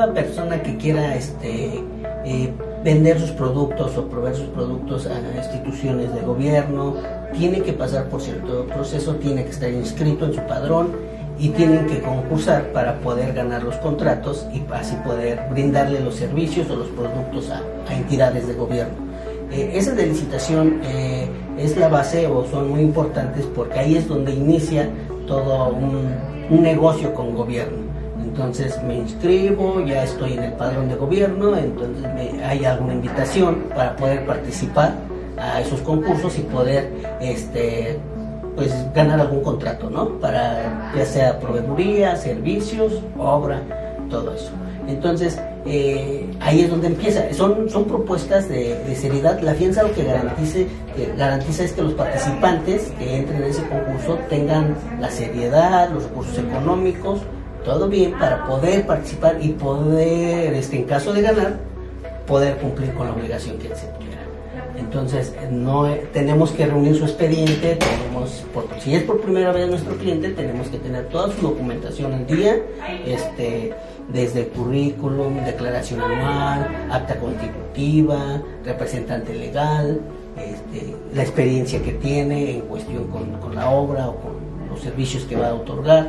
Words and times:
toda 0.00 0.14
persona 0.14 0.62
que 0.62 0.78
quiera 0.78 1.14
este, 1.14 1.84
eh, 2.24 2.52
vender 2.82 3.20
sus 3.20 3.32
productos 3.32 3.98
o 3.98 4.08
proveer 4.08 4.34
sus 4.34 4.46
productos 4.46 5.06
a 5.06 5.36
instituciones 5.36 6.14
de 6.14 6.22
gobierno, 6.22 6.94
tiene 7.34 7.60
que 7.60 7.74
pasar 7.74 8.06
por 8.06 8.22
cierto 8.22 8.64
proceso, 8.66 9.16
tiene 9.16 9.44
que 9.44 9.50
estar 9.50 9.70
inscrito 9.70 10.24
en 10.24 10.32
su 10.32 10.40
padrón 10.40 10.92
y 11.38 11.50
tienen 11.50 11.86
que 11.86 12.00
concursar 12.00 12.72
para 12.72 12.98
poder 13.00 13.34
ganar 13.34 13.62
los 13.62 13.76
contratos 13.76 14.46
y 14.54 14.62
así 14.72 14.96
poder 15.04 15.38
brindarle 15.50 16.00
los 16.00 16.14
servicios 16.14 16.70
o 16.70 16.76
los 16.76 16.88
productos 16.88 17.50
a, 17.50 17.62
entidades 17.92 18.48
de 18.48 18.54
gobierno. 18.54 18.94
Eh, 19.52 19.72
esa 19.74 19.92
de 19.92 20.06
licitación 20.06 20.80
eh, 20.82 21.28
es 21.58 21.76
la 21.76 21.88
base 21.88 22.26
o 22.26 22.46
son 22.46 22.70
muy 22.70 22.80
importantes 22.80 23.44
porque 23.54 23.78
ahí 23.78 23.96
es 23.96 24.08
donde 24.08 24.32
inicia 24.32 24.88
todo 25.26 25.68
un, 25.68 26.30
negocio 26.62 27.12
con 27.14 27.34
gobierno. 27.34 27.89
Entonces 28.22 28.80
me 28.82 28.96
inscribo, 28.96 29.84
ya 29.84 30.04
estoy 30.04 30.34
en 30.34 30.44
el 30.44 30.52
padrón 30.52 30.88
de 30.88 30.96
gobierno, 30.96 31.56
entonces 31.56 32.04
hay 32.44 32.64
alguna 32.64 32.94
invitación 32.94 33.64
para 33.74 33.96
poder 33.96 34.24
participar 34.26 34.94
a 35.38 35.60
esos 35.60 35.80
concursos 35.80 36.38
y 36.38 36.42
poder 36.42 36.90
este, 37.20 37.98
pues 38.56 38.72
ganar 38.94 39.20
algún 39.20 39.42
contrato, 39.42 39.90
¿no? 39.90 40.20
Para 40.20 40.92
ya 40.94 41.04
sea 41.04 41.38
proveeduría, 41.38 42.16
servicios, 42.16 43.02
obra, 43.18 43.60
todo 44.10 44.34
eso. 44.34 44.50
Entonces, 44.86 45.38
eh, 45.66 46.28
ahí 46.40 46.62
es 46.62 46.70
donde 46.70 46.88
empieza. 46.88 47.32
Son, 47.32 47.68
son 47.68 47.84
propuestas 47.84 48.48
de, 48.48 48.96
seriedad. 48.96 49.40
La 49.40 49.54
fianza 49.54 49.82
lo 49.82 49.92
que 49.92 50.04
garantice, 50.04 50.66
que 50.96 51.12
garantiza 51.16 51.64
es 51.64 51.72
que 51.72 51.82
los 51.82 51.94
participantes 51.94 52.92
que 52.98 53.16
entren 53.16 53.42
en 53.42 53.50
ese 53.50 53.62
concurso 53.68 54.18
tengan 54.28 54.74
la 55.00 55.10
seriedad, 55.10 55.90
los 55.90 56.04
recursos 56.04 56.38
económicos, 56.38 57.20
todo 57.64 57.88
bien 57.88 58.12
para 58.18 58.46
poder 58.46 58.86
participar 58.86 59.38
y 59.40 59.48
poder, 59.48 60.54
este, 60.54 60.76
en 60.76 60.84
caso 60.84 61.12
de 61.12 61.22
ganar, 61.22 61.58
poder 62.26 62.56
cumplir 62.58 62.92
con 62.94 63.06
la 63.06 63.12
obligación 63.12 63.58
que 63.58 63.68
se 63.68 63.90
quiera. 63.98 64.10
Entonces, 64.78 65.34
no 65.50 65.86
tenemos 66.12 66.52
que 66.52 66.66
reunir 66.66 66.96
su 66.96 67.04
expediente, 67.04 67.76
tenemos, 67.76 68.44
si 68.80 68.94
es 68.94 69.02
por 69.02 69.20
primera 69.20 69.52
vez 69.52 69.68
nuestro 69.68 69.94
cliente, 69.96 70.30
tenemos 70.30 70.68
que 70.68 70.78
tener 70.78 71.06
toda 71.08 71.30
su 71.32 71.42
documentación 71.42 72.12
al 72.14 72.26
día, 72.26 72.56
este, 73.06 73.74
desde 74.08 74.48
currículum, 74.48 75.44
declaración 75.44 76.00
anual, 76.00 76.66
acta 76.90 77.16
constitutiva, 77.16 78.42
representante 78.64 79.34
legal, 79.34 80.00
este, 80.36 80.96
la 81.14 81.22
experiencia 81.22 81.82
que 81.82 81.92
tiene 81.92 82.52
en 82.52 82.60
cuestión 82.62 83.06
con 83.08 83.54
la 83.54 83.70
obra 83.70 84.08
o 84.08 84.16
con 84.16 84.32
los 84.70 84.80
servicios 84.80 85.24
que 85.24 85.36
va 85.36 85.48
a 85.48 85.54
otorgar 85.54 86.08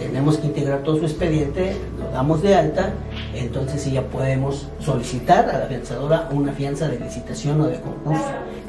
tenemos 0.00 0.38
que 0.38 0.46
integrar 0.46 0.82
todo 0.82 0.96
su 0.98 1.04
expediente, 1.04 1.76
lo 1.98 2.10
damos 2.10 2.40
de 2.42 2.54
alta, 2.54 2.94
entonces 3.34 3.82
sí 3.82 3.92
ya 3.92 4.02
podemos 4.02 4.66
solicitar 4.80 5.48
a 5.50 5.58
la 5.58 5.66
fianzadora 5.66 6.28
una 6.32 6.52
fianza 6.52 6.88
de 6.88 6.98
licitación 6.98 7.60
o 7.60 7.66
de 7.66 7.78
concurso, 7.80 8.24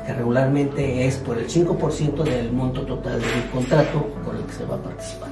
que 0.05 0.13
regularmente 0.13 1.07
es 1.07 1.15
por 1.15 1.37
el 1.37 1.47
5% 1.47 2.23
del 2.23 2.51
monto 2.51 2.81
total 2.81 3.21
del 3.21 3.49
contrato 3.53 4.07
con 4.25 4.35
el 4.35 4.43
que 4.43 4.53
se 4.53 4.65
va 4.65 4.75
a 4.75 4.79
participar. 4.79 5.29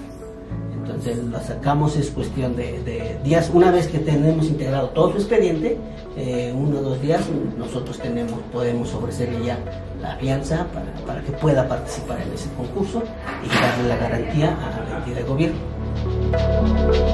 Entonces 0.74 1.18
la 1.26 1.42
sacamos, 1.42 1.98
es 1.98 2.10
cuestión 2.12 2.56
de, 2.56 3.20
días, 3.24 3.52
una 3.54 3.70
vez 3.70 3.88
que 3.88 4.00
tenemos 4.00 4.48
integrado 4.48 4.90
todo 4.90 5.12
su 5.12 5.18
expediente, 5.18 5.78
eh, 6.16 6.54
uno 6.56 6.80
o 6.80 6.82
dos 6.82 7.02
días, 7.02 7.24
nosotros 7.58 8.00
tenemos, 8.00 8.40
podemos 8.54 8.94
ofrecerle 8.94 9.46
ya 9.46 9.60
la 10.02 10.16
fianza 10.16 10.66
para, 10.74 10.94
para 11.06 11.22
que 11.22 11.34
pueda 11.34 11.68
participar 11.68 12.22
en 12.22 12.34
ese 12.34 12.50
concurso 12.54 13.04
y 13.46 13.62
darle 13.62 13.90
la 13.90 13.98
garantía 13.98 14.58
a 14.58 14.90
la 14.90 14.98
entidad 15.00 15.18
de 15.18 15.24
gobierno. 15.24 15.79
Música 16.32 17.09